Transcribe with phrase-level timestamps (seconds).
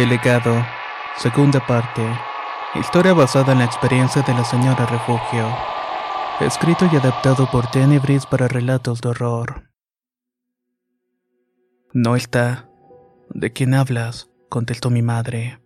[0.00, 0.64] El legado,
[1.18, 2.00] segunda parte.
[2.74, 5.46] Historia basada en la experiencia de la señora Refugio.
[6.40, 9.70] Escrito y adaptado por Tenebris para relatos de horror.
[11.92, 12.66] No está.
[13.28, 14.30] ¿De quién hablas?
[14.48, 15.60] contestó mi madre.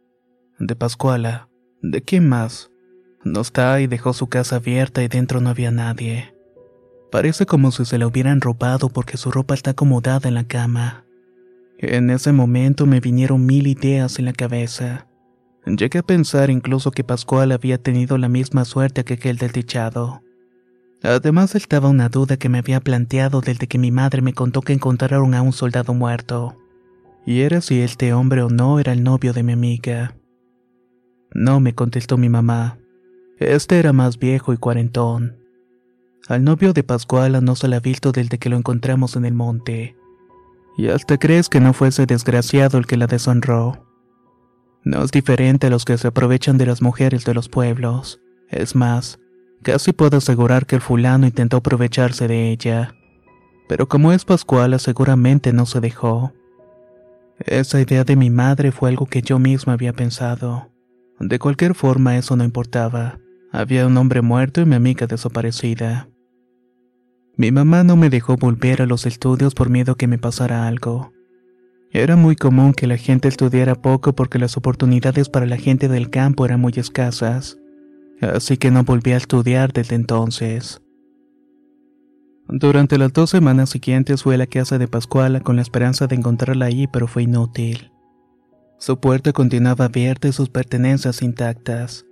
[0.58, 1.48] De Pascuala.
[1.80, 2.72] ¿De quién más?
[3.22, 6.34] No está y dejó su casa abierta y dentro no había nadie.
[7.12, 11.03] Parece como si se la hubieran robado porque su ropa está acomodada en la cama.
[11.78, 15.06] En ese momento me vinieron mil ideas en la cabeza.
[15.66, 20.22] Llegué a pensar incluso que Pascual había tenido la misma suerte que aquel del techado.
[21.02, 24.72] Además estaba una duda que me había planteado desde que mi madre me contó que
[24.72, 26.56] encontraron a un soldado muerto.
[27.26, 30.16] Y era si este hombre o no era el novio de mi amiga.
[31.32, 32.78] No, me contestó mi mamá.
[33.38, 35.36] Este era más viejo y cuarentón.
[36.28, 39.34] Al novio de Pascuala no se la ha visto desde que lo encontramos en el
[39.34, 39.96] monte.
[40.76, 43.86] Y hasta crees que no fuese desgraciado el que la deshonró.
[44.84, 48.20] No es diferente a los que se aprovechan de las mujeres de los pueblos.
[48.50, 49.18] Es más,
[49.62, 52.94] casi puedo asegurar que el fulano intentó aprovecharse de ella.
[53.68, 56.32] Pero como es Pascuala seguramente no se dejó.
[57.38, 60.70] Esa idea de mi madre fue algo que yo misma había pensado.
[61.18, 63.18] De cualquier forma eso no importaba.
[63.52, 66.08] Había un hombre muerto y mi amiga desaparecida.
[67.36, 71.12] Mi mamá no me dejó volver a los estudios por miedo que me pasara algo.
[71.90, 76.10] Era muy común que la gente estudiara poco porque las oportunidades para la gente del
[76.10, 77.58] campo eran muy escasas,
[78.20, 80.80] así que no volví a estudiar desde entonces.
[82.48, 86.16] Durante las dos semanas siguientes fui a la casa de Pascuala con la esperanza de
[86.16, 87.90] encontrarla ahí, pero fue inútil.
[88.78, 92.04] Su puerta continuaba abierta y sus pertenencias intactas.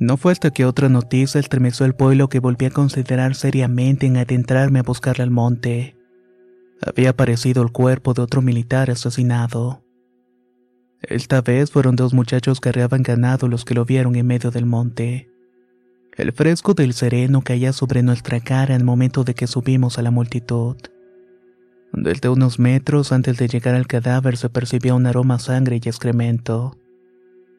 [0.00, 4.16] No fue hasta que otra noticia estremeció el pueblo que volví a considerar seriamente en
[4.16, 5.96] adentrarme a buscarle al monte.
[6.84, 9.84] Había aparecido el cuerpo de otro militar asesinado.
[11.00, 14.66] Esta vez fueron dos muchachos que arreaban ganado los que lo vieron en medio del
[14.66, 15.30] monte.
[16.16, 20.10] El fresco del sereno caía sobre nuestra cara el momento de que subimos a la
[20.10, 20.76] multitud.
[21.92, 25.88] Desde unos metros antes de llegar al cadáver se percibía un aroma a sangre y
[25.88, 26.76] excremento.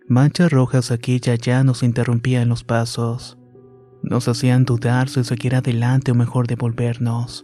[0.07, 3.39] Manchas rojas aquí y allá nos interrumpían los pasos.
[4.03, 7.43] Nos hacían dudar si seguir adelante o mejor devolvernos.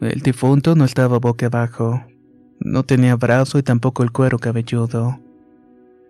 [0.00, 2.00] El difunto no estaba boca abajo.
[2.60, 5.18] No tenía brazo y tampoco el cuero cabelludo.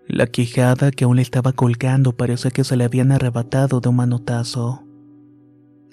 [0.06, 3.97] La quijada que aún le estaba colgando parecía que se le habían arrebatado de un
[3.97, 4.84] manotazo.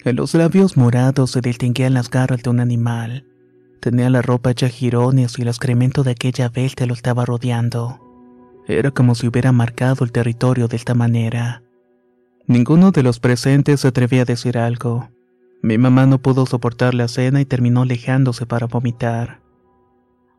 [0.04, 3.26] En los labios morados se distinguían las garras de un animal.
[3.80, 8.09] Tenía la ropa hecha jirones y el excremento de aquella bestia lo estaba rodeando.
[8.70, 11.64] Era como si hubiera marcado el territorio de esta manera.
[12.46, 15.08] Ninguno de los presentes se atrevía a decir algo.
[15.60, 19.40] Mi mamá no pudo soportar la cena y terminó alejándose para vomitar.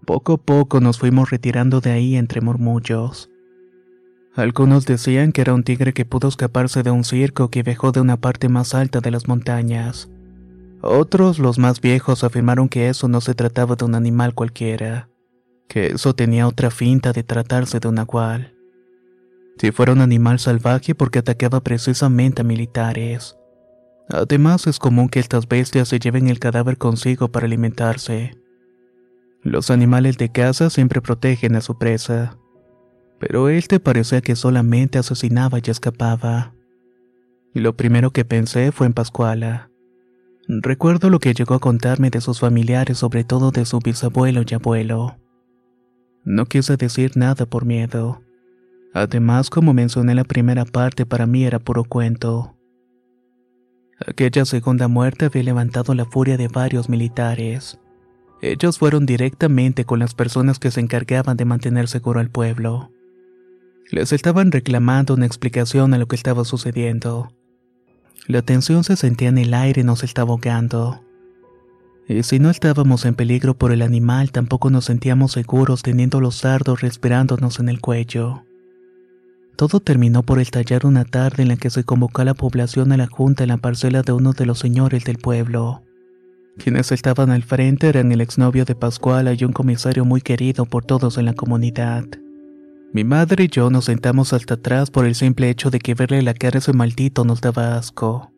[0.06, 3.30] Poco a poco nos fuimos retirando de ahí entre murmullos.
[4.34, 8.00] Algunos decían que era un tigre que pudo escaparse de un circo que viajó de
[8.00, 10.10] una parte más alta de las montañas.
[10.82, 15.10] Otros, los más viejos, afirmaron que eso no se trataba de un animal cualquiera
[15.72, 18.54] que eso tenía otra finta de tratarse de un nahual.
[19.58, 23.38] Si fuera un animal salvaje porque atacaba precisamente a militares.
[24.10, 28.38] Además es común que estas bestias se lleven el cadáver consigo para alimentarse.
[29.44, 32.38] Los animales de caza siempre protegen a su presa,
[33.18, 36.54] pero este parecía que solamente asesinaba y escapaba.
[37.54, 39.70] Y lo primero que pensé fue en Pascuala.
[40.50, 44.54] Recuerdo lo que llegó a contarme de sus familiares, sobre todo de su bisabuelo y
[44.54, 45.21] abuelo.
[46.24, 48.22] No quise decir nada por miedo.
[48.94, 52.56] Además, como mencioné en la primera parte, para mí era puro cuento.
[54.06, 57.80] Aquella segunda muerte había levantado la furia de varios militares.
[58.42, 62.92] Ellos fueron directamente con las personas que se encargaban de mantener seguro al pueblo.
[63.92, 67.32] Les estaban reclamando una explicación a lo que estaba sucediendo.
[68.28, 71.04] La tensión se sentía en el aire y nos estaba ahogando.
[72.12, 76.36] Y si no estábamos en peligro por el animal, tampoco nos sentíamos seguros teniendo los
[76.36, 78.44] sardos respirándonos en el cuello.
[79.56, 82.98] Todo terminó por estallar una tarde en la que se convocó a la población a
[82.98, 85.84] la junta en la parcela de uno de los señores del pueblo.
[86.58, 90.84] Quienes estaban al frente eran el exnovio de Pascuala y un comisario muy querido por
[90.84, 92.04] todos en la comunidad.
[92.92, 96.22] Mi madre y yo nos sentamos hasta atrás por el simple hecho de que verle
[96.24, 98.34] la cara a ese maldito nos daba asco.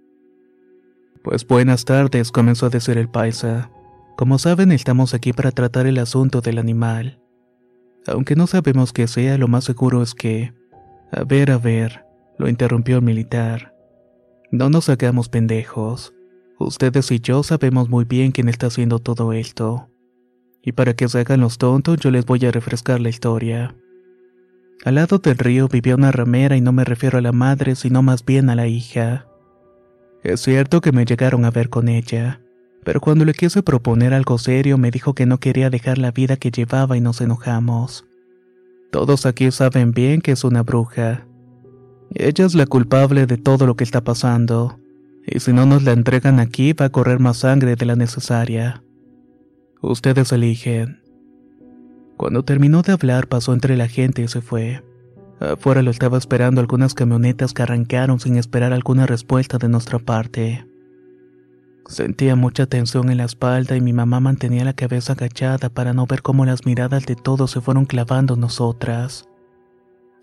[1.24, 3.72] Pues buenas tardes, comenzó a decir el paisa.
[4.18, 7.22] Como saben, estamos aquí para tratar el asunto del animal.
[8.06, 10.54] Aunque no sabemos qué sea, lo más seguro es que...
[11.14, 12.06] A ver, a ver,
[12.38, 13.74] lo interrumpió el militar.
[14.52, 16.14] No nos hagamos pendejos.
[16.60, 19.90] Ustedes y yo sabemos muy bien quién está haciendo todo esto.
[20.62, 23.74] Y para que se hagan los tontos, yo les voy a refrescar la historia.
[24.84, 28.04] Al lado del río vivía una ramera y no me refiero a la madre, sino
[28.04, 29.26] más bien a la hija.
[30.24, 32.40] Es cierto que me llegaron a ver con ella,
[32.86, 36.38] pero cuando le quise proponer algo serio me dijo que no quería dejar la vida
[36.38, 38.06] que llevaba y nos enojamos.
[38.90, 41.28] Todos aquí saben bien que es una bruja.
[42.14, 44.80] Ella es la culpable de todo lo que está pasando,
[45.26, 48.82] y si no nos la entregan aquí va a correr más sangre de la necesaria.
[49.82, 51.02] Ustedes eligen.
[52.16, 54.84] Cuando terminó de hablar pasó entre la gente y se fue.
[55.52, 60.66] Afuera lo estaba esperando algunas camionetas que arrancaron sin esperar alguna respuesta de nuestra parte.
[61.86, 66.06] Sentía mucha tensión en la espalda y mi mamá mantenía la cabeza agachada para no
[66.06, 69.28] ver cómo las miradas de todos se fueron clavando en nosotras.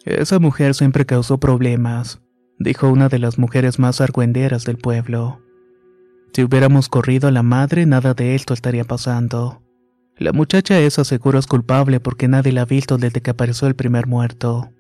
[0.07, 2.23] Esa mujer siempre causó problemas,
[2.59, 5.43] dijo una de las mujeres más argüenderas del pueblo.
[6.33, 9.61] Si hubiéramos corrido a la madre, nada de esto estaría pasando.
[10.17, 13.75] La muchacha esa seguro es culpable porque nadie la ha visto desde que apareció el
[13.75, 14.71] primer muerto.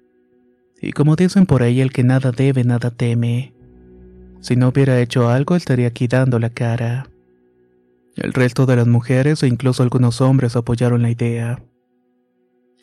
[0.80, 3.52] Y como dicen por ahí, el que nada debe, nada teme.
[4.40, 7.10] Si no hubiera hecho algo, estaría aquí dando la cara.
[8.16, 11.62] El resto de las mujeres e incluso algunos hombres apoyaron la idea.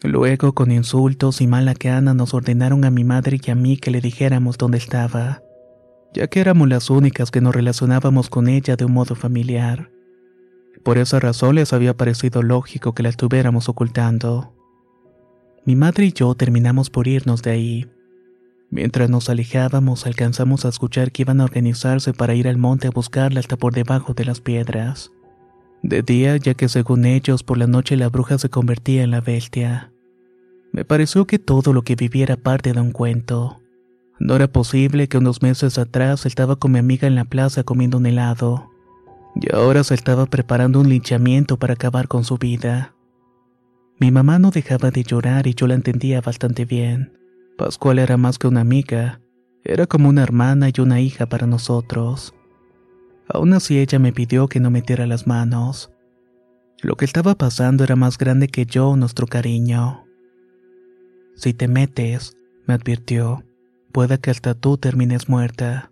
[0.04, 3.90] Luego, con insultos y mala gana, nos ordenaron a mi madre y a mí que
[3.90, 5.42] le dijéramos dónde estaba,
[6.14, 9.90] ya que éramos las únicas que nos relacionábamos con ella de un modo familiar.
[10.84, 14.57] Por esa razón les había parecido lógico que la estuviéramos ocultando.
[15.68, 17.88] Mi madre y yo terminamos por irnos de ahí.
[18.70, 22.92] Mientras nos alejábamos alcanzamos a escuchar que iban a organizarse para ir al monte a
[22.92, 25.12] buscarla hasta por debajo de las piedras.
[25.84, 29.20] De día, ya que según ellos por la noche la bruja se convertía en la
[29.20, 29.92] bestia.
[30.72, 33.62] Me pareció que todo lo que viviera parte de un cuento.
[34.20, 37.98] No era posible que unos meses atrás estaba con mi amiga en la plaza comiendo
[37.98, 38.72] un helado
[39.36, 42.94] y ahora se estaba preparando un linchamiento para acabar con su vida.
[44.00, 47.18] Mi mamá no dejaba de llorar y yo la entendía bastante bien.
[47.58, 49.22] Pascual era más que una amiga,
[49.64, 52.34] era como una hermana y una hija para nosotros.
[53.28, 55.92] Aún así ella me pidió que no metiera las manos.
[56.82, 60.06] Lo que estaba pasando era más grande que yo, nuestro cariño.
[61.36, 63.44] Si te metes, me advirtió,
[63.92, 65.92] pueda que hasta tú termines muerta.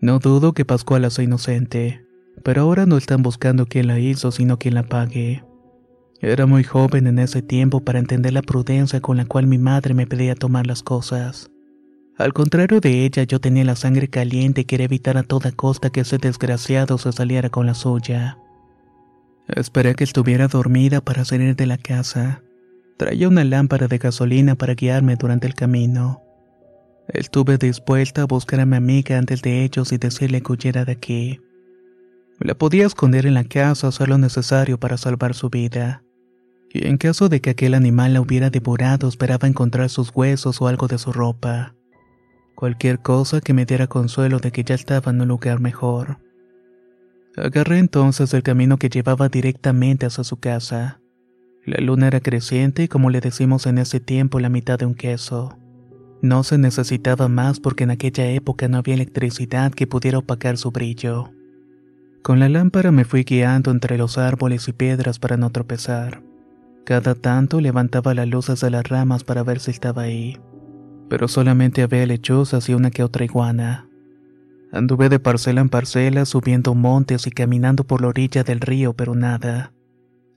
[0.00, 2.04] No dudo que Pascuala sea inocente,
[2.42, 5.45] pero ahora no están buscando quién la hizo, sino quién la pague.
[6.26, 9.94] Era muy joven en ese tiempo para entender la prudencia con la cual mi madre
[9.94, 11.52] me pedía tomar las cosas.
[12.18, 15.90] Al contrario de ella, yo tenía la sangre caliente y quería evitar a toda costa
[15.90, 18.38] que ese desgraciado se saliera con la suya.
[19.46, 22.42] Esperé que estuviera dormida para salir de la casa.
[22.96, 26.24] Traía una lámpara de gasolina para guiarme durante el camino.
[27.06, 30.90] Estuve dispuesta a buscar a mi amiga antes de ellos y decirle que huyera de
[30.90, 31.40] aquí.
[32.40, 36.02] La podía esconder en la casa hacer lo necesario para salvar su vida.
[36.72, 40.68] Y en caso de que aquel animal la hubiera devorado, esperaba encontrar sus huesos o
[40.68, 41.74] algo de su ropa.
[42.54, 46.18] Cualquier cosa que me diera consuelo de que ya estaba en un lugar mejor.
[47.36, 51.00] Agarré entonces el camino que llevaba directamente hacia su casa.
[51.66, 54.94] La luna era creciente y como le decimos en ese tiempo la mitad de un
[54.94, 55.58] queso.
[56.22, 60.70] No se necesitaba más porque en aquella época no había electricidad que pudiera opacar su
[60.70, 61.30] brillo.
[62.22, 66.22] Con la lámpara me fui guiando entre los árboles y piedras para no tropezar.
[66.86, 70.38] Cada tanto levantaba las luces de las ramas para ver si estaba ahí,
[71.08, 73.88] pero solamente había lechuzas y una que otra iguana.
[74.70, 79.16] Anduve de parcela en parcela subiendo montes y caminando por la orilla del río, pero
[79.16, 79.72] nada.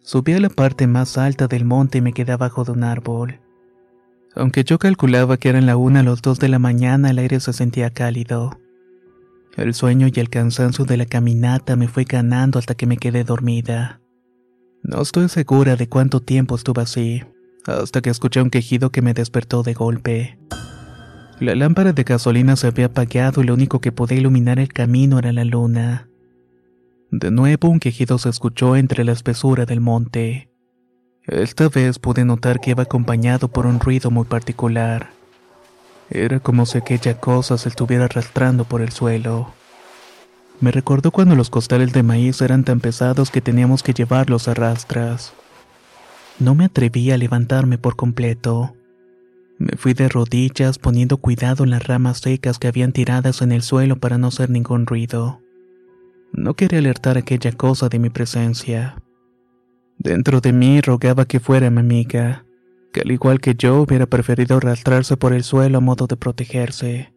[0.02, 3.40] Subí a la parte más alta del monte y me quedé abajo de un árbol.
[4.34, 7.40] Aunque yo calculaba que eran la una a las dos de la mañana, el aire
[7.42, 8.60] se sentía cálido.
[9.56, 13.24] El sueño y el cansancio de la caminata me fue ganando hasta que me quedé
[13.24, 14.02] dormida.
[14.84, 17.24] No estoy segura de cuánto tiempo estuve así,
[17.66, 20.40] hasta que escuché un quejido que me despertó de golpe.
[21.40, 25.20] La lámpara de gasolina se había apagado y lo único que podía iluminar el camino
[25.20, 26.10] era la luna.
[27.12, 30.50] De nuevo un quejido se escuchó entre la espesura del monte.
[31.24, 35.12] Esta vez pude notar que iba acompañado por un ruido muy particular.
[36.10, 39.54] Era como si aquella cosa se estuviera arrastrando por el suelo.
[40.62, 44.54] Me recordó cuando los costales de maíz eran tan pesados que teníamos que llevarlos a
[44.54, 45.34] rastras.
[46.40, 48.74] No me atreví a levantarme por completo.
[49.58, 53.62] Me fui de rodillas poniendo cuidado en las ramas secas que habían tiradas en el
[53.62, 55.42] suelo para no hacer ningún ruido.
[56.32, 58.96] No quería alertar a aquella cosa de mi presencia.
[59.98, 62.46] Dentro de mí rogaba que fuera mi amiga,
[62.94, 67.14] que al igual que yo hubiera preferido arrastrarse por el suelo a modo de protegerse.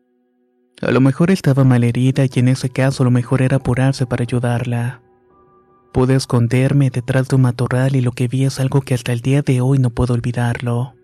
[0.82, 5.00] A lo mejor estaba malherida y en ese caso lo mejor era apurarse para ayudarla.
[5.92, 9.20] Pude esconderme detrás de un matorral y lo que vi es algo que hasta el
[9.20, 10.94] día de hoy no puedo olvidarlo.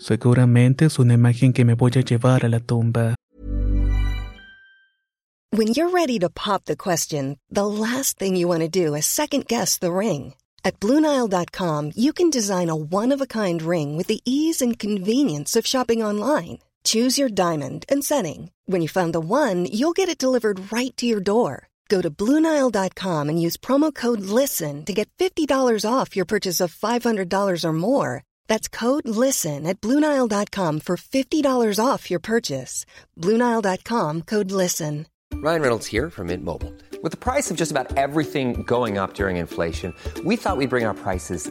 [0.00, 3.14] Seguramente es una imagen que me voy a llevar a la tumba.
[5.52, 9.06] When you're ready to pop the question, the last thing you want to do is
[9.06, 10.34] second guess the ring.
[10.64, 14.78] At Bluenile.com, you can design a one of a kind ring with the ease and
[14.78, 16.58] convenience of shopping online.
[16.84, 18.52] Choose your diamond and setting.
[18.66, 21.66] When you find the one, you'll get it delivered right to your door.
[21.88, 26.72] Go to Bluenile.com and use promo code LISTEN to get $50 off your purchase of
[26.72, 28.22] $500 or more.
[28.46, 32.86] That's code LISTEN at Bluenile.com for $50 off your purchase.
[33.18, 35.06] Bluenile.com code LISTEN.
[35.34, 36.72] Ryan Reynolds here from Mint Mobile.
[37.02, 39.94] With the price of just about everything going up during inflation,
[40.24, 41.50] we thought we'd bring our prices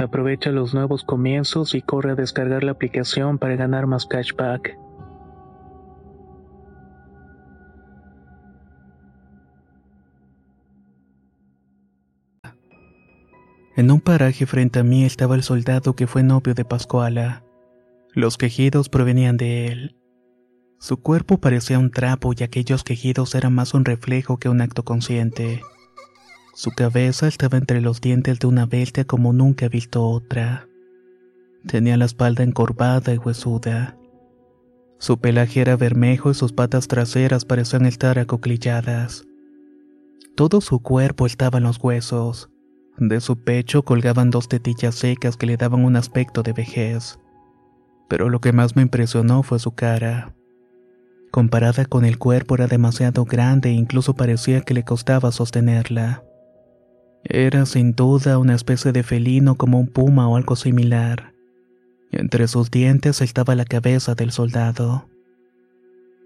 [0.00, 4.78] Aprovecha los nuevos comienzos y corre a descargar la aplicación para ganar más cashback.
[13.76, 17.44] En un paraje frente a mí estaba el soldado que fue novio de Pascuala.
[18.14, 19.96] Los quejidos provenían de él.
[20.78, 24.82] Su cuerpo parecía un trapo y aquellos quejidos eran más un reflejo que un acto
[24.82, 25.60] consciente.
[26.60, 30.68] Su cabeza estaba entre los dientes de una bestia como nunca he visto otra.
[31.66, 33.96] Tenía la espalda encorvada y huesuda.
[34.98, 39.24] Su pelaje era bermejo y sus patas traseras parecían estar acoclilladas.
[40.36, 42.50] Todo su cuerpo estaba en los huesos.
[42.98, 47.18] De su pecho colgaban dos tetillas secas que le daban un aspecto de vejez.
[48.06, 50.34] Pero lo que más me impresionó fue su cara.
[51.30, 56.22] Comparada con el cuerpo era demasiado grande e incluso parecía que le costaba sostenerla.
[57.24, 61.34] Era sin duda una especie de felino como un puma o algo similar.
[62.12, 65.06] Entre sus dientes estaba la cabeza del soldado.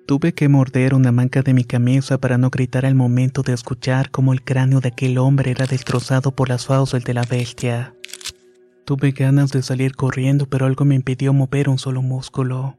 [0.07, 4.11] Tuve que morder una manca de mi camisa para no gritar al momento de escuchar
[4.11, 7.95] cómo el cráneo de aquel hombre era destrozado por las fauces de la bestia.
[8.85, 12.79] Tuve ganas de salir corriendo, pero algo me impidió mover un solo músculo.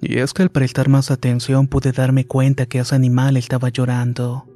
[0.00, 4.46] Y es que al prestar más atención pude darme cuenta que ese animal estaba llorando.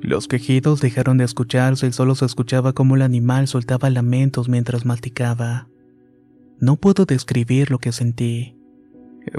[0.00, 4.86] Los quejidos dejaron de escucharse y solo se escuchaba cómo el animal soltaba lamentos mientras
[4.86, 5.68] masticaba.
[6.60, 8.56] No puedo describir lo que sentí.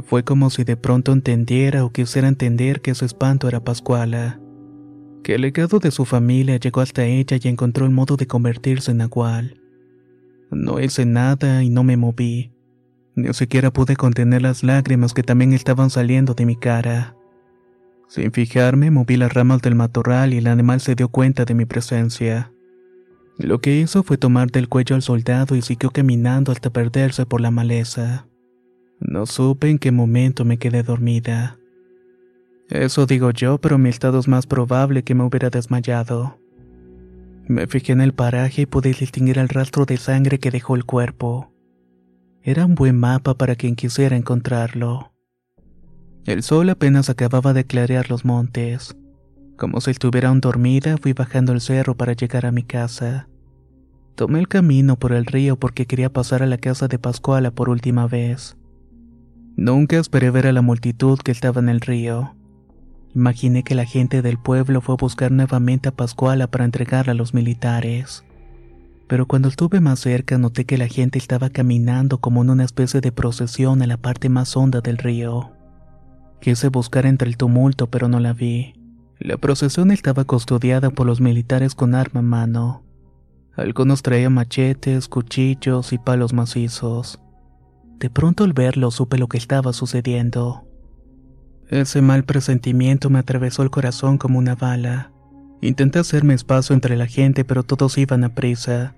[0.06, 4.40] Fue como si de pronto entendiera o quisiera entender que su espanto era Pascuala,
[5.24, 8.92] que el legado de su familia llegó hasta ella y encontró el modo de convertirse
[8.92, 9.62] en Nahual.
[10.52, 12.52] No hice nada y no me moví.
[13.16, 17.16] Ni siquiera pude contener las lágrimas que también estaban saliendo de mi cara.
[18.10, 21.66] Sin fijarme, moví las ramas del matorral y el animal se dio cuenta de mi
[21.66, 22.52] presencia.
[23.38, 27.40] Lo que hizo fue tomar del cuello al soldado y siguió caminando hasta perderse por
[27.40, 28.26] la maleza.
[29.00, 31.60] No supe en qué momento me quedé dormida.
[32.68, 36.40] Eso digo yo, pero mi estado es más probable que me hubiera desmayado.
[37.48, 40.86] Me fijé en el paraje y pude distinguir el rastro de sangre que dejó el
[40.86, 41.54] cuerpo.
[42.42, 45.14] Era un buen mapa para quien quisiera encontrarlo.
[46.30, 48.96] El sol apenas acababa de clarear los montes.
[49.58, 53.28] Como si estuviera aún dormida, fui bajando el cerro para llegar a mi casa.
[54.14, 57.68] Tomé el camino por el río porque quería pasar a la casa de Pascuala por
[57.68, 58.56] última vez.
[59.56, 62.36] Nunca esperé ver a la multitud que estaba en el río.
[63.16, 67.16] Imaginé que la gente del pueblo fue a buscar nuevamente a Pascuala para entregarla a
[67.16, 68.24] los militares.
[69.08, 73.02] Pero cuando estuve más cerca noté que la gente estaba caminando como en una especie
[73.02, 75.54] de procesión en la parte más honda del río.
[76.42, 78.74] Quise buscar entre el tumulto, pero no la vi.
[79.20, 82.84] La procesión estaba custodiada por los militares con arma en mano.
[83.56, 87.20] Algunos traían machetes, cuchillos y palos macizos.
[87.98, 90.66] De pronto al verlo supe lo que estaba sucediendo.
[91.68, 95.12] Ese mal presentimiento me atravesó el corazón como una bala.
[95.62, 98.96] Intenté hacerme espacio entre la gente, pero todos iban a prisa.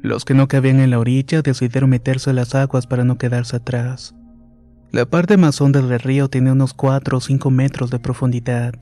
[0.00, 3.56] Los que no cabían en la orilla decidieron meterse a las aguas para no quedarse
[3.56, 4.14] atrás.
[4.94, 8.74] La parte más honda del río tiene unos 4 o 5 metros de profundidad.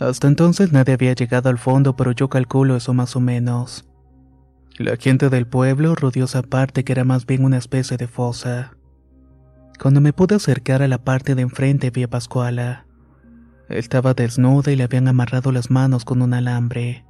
[0.00, 3.84] Hasta entonces nadie había llegado al fondo, pero yo calculo eso más o menos.
[4.78, 8.72] La gente del pueblo rodeó esa parte que era más bien una especie de fosa.
[9.78, 12.86] Cuando me pude acercar a la parte de enfrente vi a Pascuala.
[13.68, 17.04] Estaba desnuda y le habían amarrado las manos con un alambre.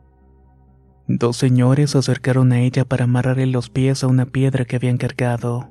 [1.07, 4.97] Dos señores se acercaron a ella para amarrarle los pies a una piedra que habían
[4.97, 5.71] cargado.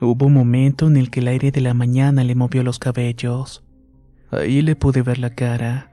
[0.00, 3.64] Hubo un momento en el que el aire de la mañana le movió los cabellos.
[4.30, 5.92] Ahí le pude ver la cara.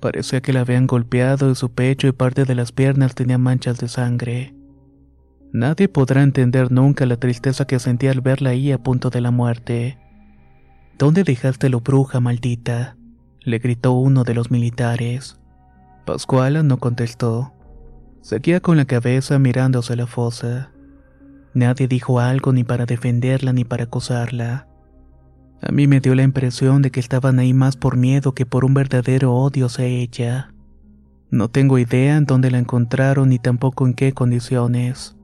[0.00, 3.78] Parecía que la habían golpeado y su pecho y parte de las piernas tenían manchas
[3.78, 4.54] de sangre.
[5.52, 9.30] Nadie podrá entender nunca la tristeza que sentí al verla ahí a punto de la
[9.30, 9.98] muerte.
[10.98, 12.96] ¿Dónde dejaste lo bruja, maldita?
[13.40, 15.38] le gritó uno de los militares.
[16.06, 17.52] Pascuala no contestó.
[18.22, 20.71] Seguía con la cabeza mirándose la fosa.
[21.54, 24.68] Nadie dijo algo ni para defenderla ni para acusarla.
[25.60, 28.64] A mí me dio la impresión de que estaban ahí más por miedo que por
[28.64, 30.52] un verdadero odio hacia ella.
[31.30, 35.16] No tengo idea en dónde la encontraron ni tampoco en qué condiciones.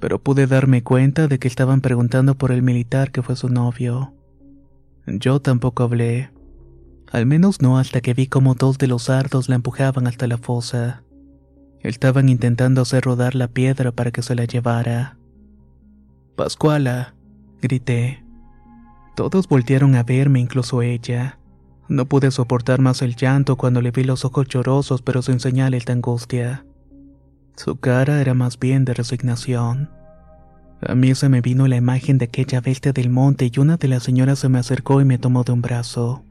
[0.00, 4.14] Pero pude darme cuenta de que estaban preguntando por el militar que fue su novio.
[5.06, 6.32] Yo tampoco hablé.
[7.10, 10.38] Al menos no hasta que vi como dos de los sardos la empujaban hasta la
[10.38, 11.04] fosa.
[11.80, 15.18] Estaban intentando hacer rodar la piedra para que se la llevara.
[16.42, 17.14] Pascuala,
[17.60, 18.24] grité.
[19.14, 21.38] Todos voltearon a verme, incluso ella.
[21.88, 25.84] No pude soportar más el llanto cuando le vi los ojos llorosos pero sin señales
[25.84, 26.66] de angustia.
[27.54, 29.88] Su cara era más bien de resignación.
[30.84, 33.86] A mí se me vino la imagen de aquella bestia del monte y una de
[33.86, 36.24] las señoras se me acercó y me tomó de un brazo.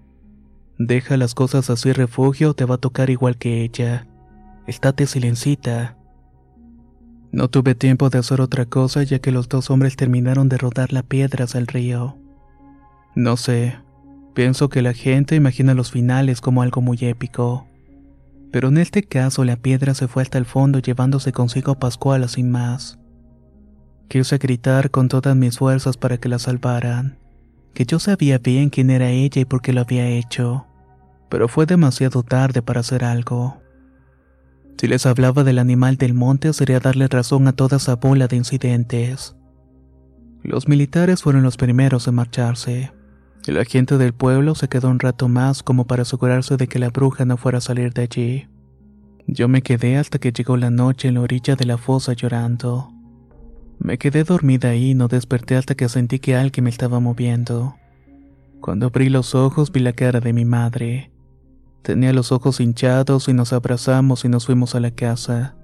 [0.77, 4.09] Deja las cosas así, refugio, te va a tocar igual que ella.
[4.67, 5.95] Estate silencita.
[7.31, 10.91] No tuve tiempo de hacer otra cosa ya que los dos hombres terminaron de rodar
[10.91, 12.17] la piedra hacia el río.
[13.15, 13.77] No sé,
[14.33, 17.67] pienso que la gente imagina los finales como algo muy épico.
[18.51, 22.27] Pero en este caso la piedra se fue hasta el fondo llevándose consigo a Pascuala
[22.27, 22.99] sin más.
[24.09, 27.17] Quise gritar con todas mis fuerzas para que la salvaran,
[27.73, 30.65] que yo sabía bien quién era ella y por qué lo había hecho,
[31.29, 33.60] pero fue demasiado tarde para hacer algo.
[34.77, 38.37] Si les hablaba del animal del monte sería darle razón a toda esa bola de
[38.37, 39.35] incidentes.
[40.43, 42.91] Los militares fueron los primeros en marcharse.
[43.47, 46.89] La gente del pueblo se quedó un rato más como para asegurarse de que la
[46.89, 48.47] bruja no fuera a salir de allí.
[49.27, 52.91] Yo me quedé hasta que llegó la noche en la orilla de la fosa llorando.
[53.79, 57.75] Me quedé dormida ahí y no desperté hasta que sentí que alguien me estaba moviendo.
[58.59, 61.10] Cuando abrí los ojos vi la cara de mi madre.
[61.81, 65.55] Tenía los ojos hinchados y nos abrazamos y nos fuimos a la casa.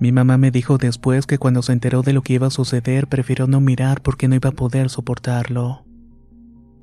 [0.00, 3.08] Mi mamá me dijo después que cuando se enteró de lo que iba a suceder
[3.08, 5.84] prefirió no mirar porque no iba a poder soportarlo.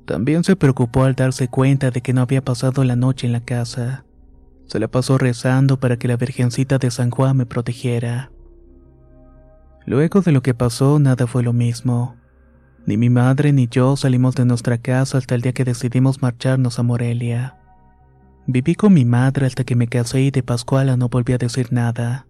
[0.06, 3.40] También se preocupó al darse cuenta de que no había pasado la noche en la
[3.40, 4.04] casa.
[4.66, 8.30] Se la pasó rezando para que la Virgencita de San Juan me protegiera.
[9.84, 12.16] Luego de lo que pasó, nada fue lo mismo.
[12.86, 16.78] Ni mi madre ni yo salimos de nuestra casa hasta el día que decidimos marcharnos
[16.78, 17.56] a Morelia.
[18.46, 21.72] Viví con mi madre hasta que me casé y de Pascuala no volví a decir
[21.72, 22.26] nada,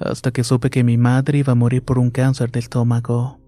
[0.00, 3.38] hasta que supe que mi madre iba a morir por un cáncer de estómago.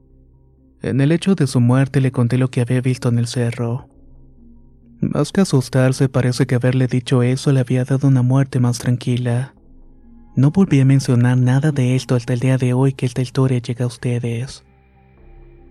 [0.82, 3.88] En el hecho de su muerte le conté lo que había visto en el cerro.
[5.00, 9.54] Más que asustarse, parece que haberle dicho eso le había dado una muerte más tranquila.
[10.36, 13.58] No volví a mencionar nada de esto hasta el día de hoy que esta historia
[13.58, 14.64] llega a ustedes.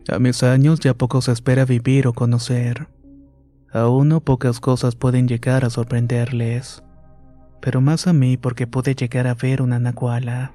[0.10, 2.88] A mis años ya poco se espera vivir o conocer.
[3.76, 6.82] A uno pocas cosas pueden llegar a sorprenderles,
[7.60, 10.54] pero más a mí porque pude llegar a ver una nahuala.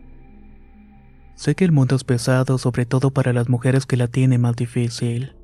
[1.34, 4.56] Sé que el mundo es pesado, sobre todo para las mujeres que la tienen más
[4.56, 5.36] difícil.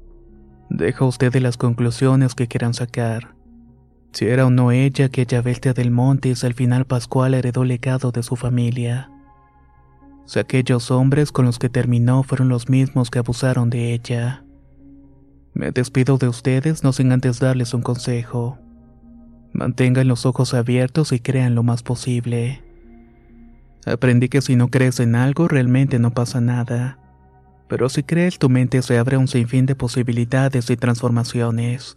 [0.70, 3.34] Deja usted de las conclusiones que quieran sacar.
[4.12, 8.10] Si era o no ella aquella bestia del monte y al final Pascual heredó legado
[8.10, 9.10] de su familia.
[10.24, 14.45] Si aquellos hombres con los que terminó fueron los mismos que abusaron de ella.
[15.56, 18.58] Me despido de ustedes no sin antes darles un consejo.
[19.54, 22.62] Mantengan los ojos abiertos y crean lo más posible.
[23.86, 26.98] Aprendí que si no crees en algo realmente no pasa nada.
[27.70, 31.96] Pero si crees tu mente se abre a un sinfín de posibilidades y transformaciones.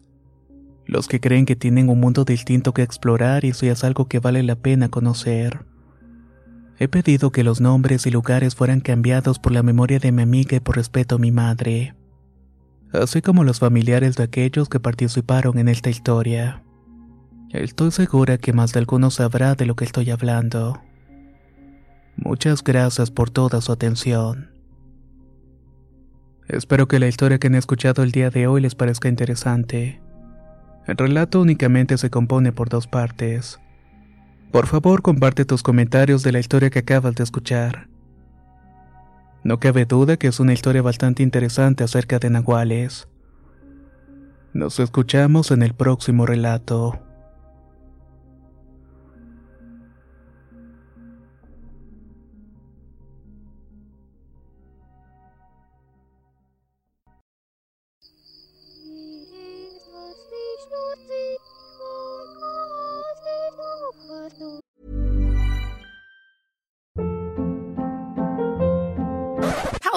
[0.85, 4.19] Los que creen que tienen un mundo distinto que explorar y si es algo que
[4.19, 5.65] vale la pena conocer.
[6.77, 10.55] He pedido que los nombres y lugares fueran cambiados por la memoria de mi amiga
[10.55, 11.93] y por respeto a mi madre,
[12.93, 16.63] así como los familiares de aquellos que participaron en esta historia.
[17.51, 20.81] Estoy segura que más de alguno sabrá de lo que estoy hablando.
[22.15, 24.51] Muchas gracias por toda su atención.
[26.47, 30.01] Espero que la historia que han escuchado el día de hoy les parezca interesante.
[30.87, 33.59] El relato únicamente se compone por dos partes.
[34.51, 37.88] Por favor, comparte tus comentarios de la historia que acabas de escuchar.
[39.43, 43.07] No cabe duda que es una historia bastante interesante acerca de nahuales.
[44.53, 46.99] Nos escuchamos en el próximo relato.